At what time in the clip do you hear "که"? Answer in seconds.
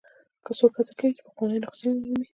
0.45-0.51